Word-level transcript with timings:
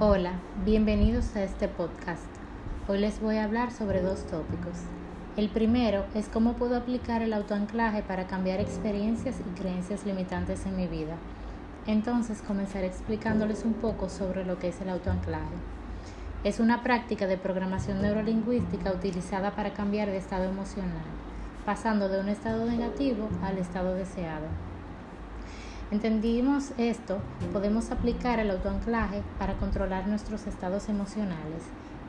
Hola, 0.00 0.34
bienvenidos 0.64 1.34
a 1.34 1.42
este 1.42 1.66
podcast. 1.66 2.22
Hoy 2.86 2.98
les 2.98 3.20
voy 3.20 3.38
a 3.38 3.42
hablar 3.42 3.72
sobre 3.72 4.00
dos 4.00 4.28
tópicos. 4.28 4.76
El 5.36 5.48
primero 5.48 6.04
es 6.14 6.28
cómo 6.28 6.52
puedo 6.52 6.76
aplicar 6.76 7.20
el 7.20 7.32
autoanclaje 7.32 8.04
para 8.04 8.28
cambiar 8.28 8.60
experiencias 8.60 9.40
y 9.40 9.60
creencias 9.60 10.06
limitantes 10.06 10.66
en 10.66 10.76
mi 10.76 10.86
vida. 10.86 11.16
Entonces 11.88 12.42
comenzaré 12.42 12.86
explicándoles 12.86 13.64
un 13.64 13.72
poco 13.72 14.08
sobre 14.08 14.44
lo 14.44 14.60
que 14.60 14.68
es 14.68 14.80
el 14.80 14.90
autoanclaje. 14.90 15.56
Es 16.44 16.60
una 16.60 16.84
práctica 16.84 17.26
de 17.26 17.36
programación 17.36 18.00
neurolingüística 18.00 18.92
utilizada 18.92 19.56
para 19.56 19.72
cambiar 19.72 20.10
de 20.10 20.18
estado 20.18 20.44
emocional, 20.44 21.02
pasando 21.66 22.08
de 22.08 22.20
un 22.20 22.28
estado 22.28 22.66
negativo 22.66 23.28
al 23.42 23.58
estado 23.58 23.94
deseado. 23.94 24.46
Entendimos 25.90 26.72
esto, 26.76 27.18
podemos 27.50 27.90
aplicar 27.90 28.40
el 28.40 28.50
autoanclaje 28.50 29.22
para 29.38 29.54
controlar 29.54 30.06
nuestros 30.06 30.46
estados 30.46 30.90
emocionales 30.90 31.62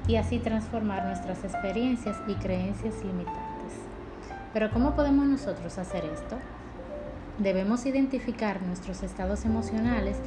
y 0.05 0.17
así 0.17 0.39
transformar 0.39 1.05
nuestras 1.05 1.45
experiencias 1.45 2.17
y 2.27 2.33
creencias 2.33 2.95
limitantes. 3.05 3.39
Pero 4.51 4.69
¿cómo 4.71 4.95
podemos 4.95 5.25
nosotros 5.27 5.77
hacer 5.77 6.03
esto? 6.03 6.37
Debemos 7.37 7.85
identificar 7.85 8.61
nuestros 8.61 9.01
estados 9.01 9.45
emocionales 9.45 10.17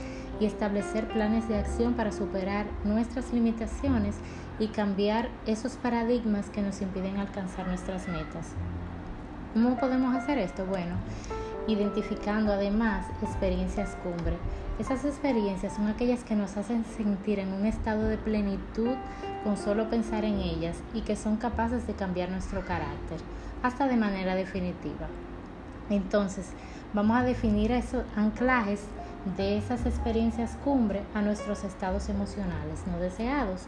y 0.41 0.47
establecer 0.47 1.07
planes 1.09 1.47
de 1.47 1.59
acción 1.59 1.93
para 1.93 2.11
superar 2.11 2.65
nuestras 2.85 3.35
limitaciones 3.35 4.17
y 4.59 4.69
cambiar 4.69 5.29
esos 5.47 5.73
paradigmas 5.73 6.49
que 6.49 6.63
nos 6.63 6.81
impiden 6.81 7.19
alcanzar 7.19 7.67
nuestras 7.67 8.09
metas. 8.09 8.53
¿Cómo 9.53 9.79
podemos 9.79 10.17
hacer 10.17 10.39
esto? 10.39 10.65
Bueno, 10.65 10.95
identificando 11.67 12.53
además 12.53 13.07
experiencias 13.23 13.97
cumbre. 14.03 14.37
Esas 14.79 15.05
experiencias 15.05 15.75
son 15.75 15.87
aquellas 15.87 16.25
que 16.25 16.35
nos 16.35 16.57
hacen 16.57 16.85
sentir 16.85 17.39
en 17.39 17.53
un 17.53 17.67
estado 17.67 18.05
de 18.09 18.17
plenitud 18.17 18.95
con 19.45 19.57
solo 19.57 19.89
pensar 19.91 20.25
en 20.25 20.39
ellas 20.39 20.77
y 20.95 21.03
que 21.03 21.17
son 21.17 21.37
capaces 21.37 21.87
de 21.87 21.95
cambiar 21.95 22.31
nuestro 22.31 22.61
carácter, 22.63 23.19
hasta 23.63 23.87
de 23.87 23.97
manera 23.97 24.35
definitiva. 24.35 25.09
Entonces, 25.91 26.51
vamos 26.95 27.17
a 27.19 27.23
definir 27.23 27.71
esos 27.73 28.05
anclajes 28.17 28.81
de 29.37 29.59
esas 29.59 29.87
experiencias 29.87 30.57
cumbre 30.65 31.03
a 31.15 31.23
nuestros 31.23 31.65
estados 31.65 32.09
emocionales 32.09 32.81
no 32.91 32.99
deseados 32.99 33.63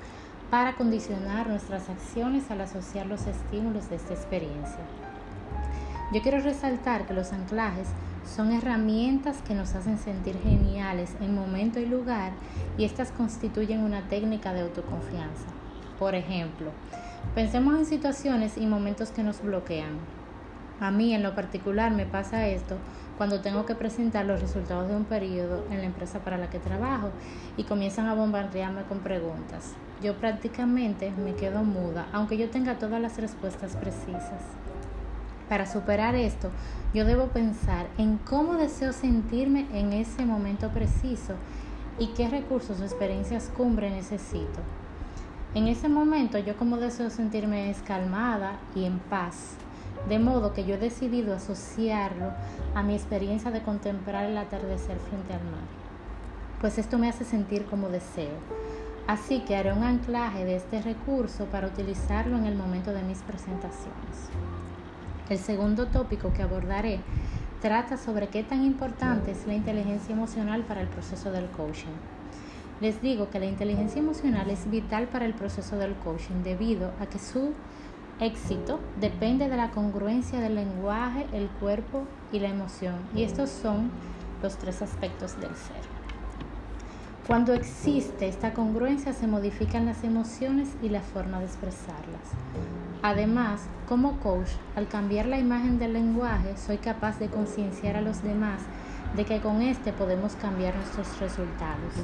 para 0.51 0.75
condicionar 0.75 1.49
nuestras 1.49 1.89
acciones 1.89 2.51
al 2.51 2.61
asociar 2.61 3.07
los 3.07 3.27
estímulos 3.27 3.89
de 3.91 3.97
esta 3.97 4.15
experiencia. 4.15 4.85
Yo 6.15 6.23
quiero 6.23 6.39
resaltar 6.39 7.07
que 7.07 7.13
los 7.13 7.33
anclajes 7.33 7.89
son 8.25 8.53
herramientas 8.53 9.43
que 9.43 9.53
nos 9.53 9.75
hacen 9.75 9.99
sentir 9.99 10.39
geniales 10.41 11.11
en 11.21 11.35
momento 11.35 11.81
y 11.81 11.87
lugar 11.87 12.31
y 12.79 12.85
estas 12.85 13.11
constituyen 13.11 13.81
una 13.81 14.03
técnica 14.03 14.53
de 14.53 14.61
autoconfianza. 14.61 15.49
Por 15.99 16.15
ejemplo, 16.15 16.71
pensemos 17.35 17.77
en 17.77 17.85
situaciones 17.85 18.57
y 18.59 18.67
momentos 18.67 19.11
que 19.11 19.25
nos 19.25 19.43
bloquean. 19.43 19.99
A 20.79 20.93
mí 20.93 21.13
en 21.13 21.25
lo 21.25 21.35
particular 21.35 21.91
me 21.91 22.07
pasa 22.07 22.47
esto 22.47 22.77
cuando 23.19 23.41
tengo 23.41 23.67
que 23.67 23.75
presentar 23.75 24.25
los 24.25 24.41
resultados 24.41 24.89
de 24.89 24.95
un 24.95 25.07
periodo 25.07 25.65
en 25.73 25.79
la 25.79 25.87
empresa 25.87 26.21
para 26.21 26.39
la 26.39 26.49
que 26.49 26.61
trabajo 26.61 27.11
y 27.57 27.65
comienzan 27.65 28.07
a 28.07 28.15
bombardearme 28.15 28.83
con 28.85 29.01
preguntas. 29.01 29.75
Yo 30.01 30.15
prácticamente 30.15 31.11
me 31.11 31.35
quedo 31.35 31.65
muda, 31.65 32.07
aunque 32.13 32.39
yo 32.39 32.51
tenga 32.51 32.79
todas 32.79 33.01
las 33.01 33.19
respuestas 33.19 33.75
precisas. 33.75 34.43
Para 35.49 35.67
superar 35.67 36.15
esto, 36.15 36.51
yo 36.95 37.05
debo 37.05 37.27
pensar 37.27 37.87
en 37.99 38.19
cómo 38.19 38.55
deseo 38.55 38.93
sentirme 38.93 39.67
en 39.73 39.93
ese 39.93 40.25
momento 40.25 40.71
preciso 40.71 41.35
y 41.99 42.09
qué 42.09 42.29
recursos 42.29 42.81
o 42.81 42.85
experiencias 42.85 43.51
cumbre 43.57 43.91
necesito. 43.91 44.61
En 45.55 45.69
ese 45.69 45.89
momento 45.89 46.39
yo 46.39 46.57
como 46.57 46.79
deseo 46.79 47.11
sentirme 47.11 47.71
es 47.71 47.83
calmada 47.83 48.59
y 48.75 48.85
en 48.85 48.99
paz, 48.99 49.55
de 50.09 50.19
modo 50.19 50.53
que 50.53 50.65
yo 50.65 50.75
he 50.75 50.79
decidido 50.79 51.35
asociarlo 51.35 52.33
a 52.75 52.83
mi 52.83 52.95
experiencia 52.95 53.51
de 53.51 53.63
contemplar 53.63 54.25
el 54.25 54.37
atardecer 54.37 54.99
frente 54.99 55.33
al 55.33 55.45
mar, 55.45 55.63
pues 56.61 56.79
esto 56.79 56.99
me 56.99 57.09
hace 57.09 57.25
sentir 57.25 57.67
como 57.67 57.89
deseo. 57.89 58.35
Así 59.07 59.41
que 59.41 59.55
haré 59.55 59.73
un 59.73 59.85
anclaje 59.85 60.45
de 60.45 60.57
este 60.57 60.81
recurso 60.81 61.45
para 61.47 61.67
utilizarlo 61.67 62.39
en 62.39 62.47
el 62.47 62.57
momento 62.57 62.93
de 62.93 63.03
mis 63.03 63.19
presentaciones. 63.19 64.31
El 65.31 65.39
segundo 65.39 65.87
tópico 65.87 66.35
que 66.35 66.43
abordaré 66.43 67.01
trata 67.63 67.97
sobre 67.97 68.29
qué 68.29 68.43
tan 68.43 68.63
importante 68.63 69.31
es 69.31 69.47
la 69.47 69.55
inteligencia 69.55 70.15
emocional 70.15 70.65
para 70.65 70.83
el 70.83 70.89
proceso 70.89 71.33
del 71.33 71.47
coaching. 71.47 71.97
Les 72.83 73.01
digo 73.01 73.31
que 73.31 73.41
la 73.41 73.47
inteligencia 73.47 74.01
emocional 74.01 74.51
es 74.51 74.71
vital 74.71 75.07
para 75.07 75.25
el 75.25 75.33
proceso 75.33 75.79
del 75.79 75.95
coaching 75.95 76.43
debido 76.43 76.91
a 77.01 77.07
que 77.07 77.19
su 77.19 77.55
éxito 78.21 78.81
depende 79.01 79.49
de 79.49 79.57
la 79.57 79.71
congruencia 79.71 80.41
del 80.41 80.57
lenguaje, 80.57 81.27
el 81.33 81.49
cuerpo 81.49 82.03
y 82.31 82.41
la 82.41 82.49
emoción. 82.49 82.97
Y 83.15 83.23
estos 83.23 83.49
son 83.49 83.91
los 84.43 84.59
tres 84.59 84.83
aspectos 84.83 85.41
del 85.41 85.55
ser. 85.55 86.04
Cuando 87.27 87.55
existe 87.55 88.29
esta 88.29 88.53
congruencia 88.53 89.15
se 89.15 89.27
modifican 89.27 89.87
las 89.87 90.05
emociones 90.05 90.69
y 90.83 90.91
la 90.91 91.01
forma 91.01 91.39
de 91.39 91.47
expresarlas. 91.47 92.21
Además, 93.01 93.63
como 93.89 94.21
coach, 94.21 94.51
al 94.77 94.89
cambiar 94.89 95.25
la 95.25 95.39
imagen 95.39 95.79
del 95.79 95.95
lenguaje, 95.95 96.55
soy 96.59 96.77
capaz 96.77 97.19
de 97.19 97.29
concienciar 97.29 97.97
a 97.97 98.03
los 98.03 98.23
demás 98.23 98.61
de 99.17 99.25
que 99.25 99.41
con 99.41 99.63
este 99.63 99.95
podemos 99.95 100.35
cambiar 100.35 100.77
nuestros 100.77 101.19
resultados. 101.19 101.95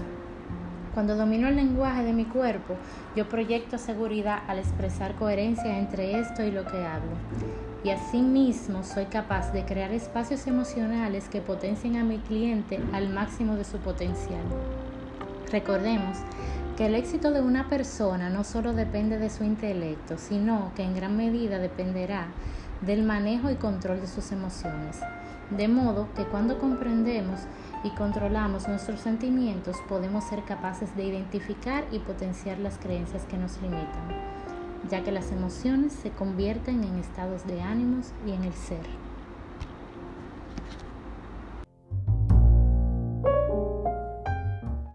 Cuando 0.95 1.17
domino 1.17 1.49
el 1.49 1.57
lenguaje 1.57 2.03
de 2.03 2.15
mi 2.15 2.25
cuerpo, 2.25 2.77
yo 3.15 3.29
proyecto 3.29 3.77
seguridad 3.77 4.39
al 4.49 4.59
expresar 4.59 5.17
coherencia 5.17 5.79
entre 5.79 6.19
esto 6.19 6.43
y 6.43 6.51
lo 6.51 6.65
que 6.65 6.79
hablo. 6.79 7.13
Y 7.85 7.91
asimismo 7.91 8.83
soy 8.85 9.05
capaz 9.05 9.53
de 9.53 9.67
crear 9.67 9.93
espacios 9.93 10.47
emocionales 10.47 11.29
que 11.29 11.43
potencien 11.43 11.97
a 11.97 12.05
mi 12.05 12.19
cliente 12.21 12.81
al 12.95 13.11
máximo 13.11 13.57
de 13.57 13.65
su 13.65 13.77
potencial. 13.79 14.45
Recordemos 15.51 16.17
que 16.77 16.87
el 16.87 16.95
éxito 16.95 17.33
de 17.33 17.41
una 17.41 17.69
persona 17.69 18.31
no 18.31 18.45
solo 18.45 18.73
depende 18.73 19.19
de 19.19 19.31
su 19.31 19.43
intelecto, 19.43 20.17
sino 20.17 20.73
que 20.77 20.85
en 20.85 20.95
gran 20.95 21.17
medida 21.17 21.59
dependerá 21.59 22.29
del 22.83 23.03
manejo 23.03 23.51
y 23.51 23.57
control 23.57 24.01
de 24.01 24.07
sus 24.07 24.31
emociones. 24.33 25.01
De 25.51 25.67
modo 25.67 26.07
que 26.15 26.25
cuando 26.25 26.59
comprendemos 26.59 27.41
y 27.83 27.91
controlamos 27.91 28.69
nuestros 28.69 29.01
sentimientos 29.01 29.77
podemos 29.89 30.23
ser 30.25 30.45
capaces 30.45 30.95
de 30.95 31.05
identificar 31.05 31.85
y 31.91 31.99
potenciar 31.99 32.59
las 32.59 32.79
creencias 32.79 33.25
que 33.25 33.37
nos 33.37 33.61
limitan, 33.61 34.09
ya 34.89 35.03
que 35.03 35.11
las 35.11 35.33
emociones 35.33 35.93
se 35.93 36.11
convierten 36.11 36.85
en 36.85 36.99
estados 36.99 37.45
de 37.47 37.61
ánimos 37.61 38.13
y 38.25 38.31
en 38.31 38.45
el 38.45 38.55
ser. 38.55 39.10